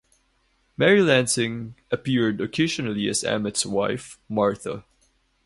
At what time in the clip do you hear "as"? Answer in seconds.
3.07-3.23